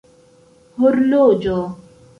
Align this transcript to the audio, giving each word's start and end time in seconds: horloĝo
horloĝo 0.79 1.59